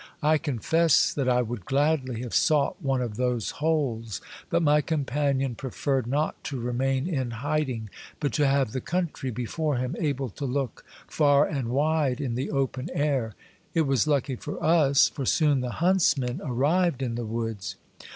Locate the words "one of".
2.81-3.17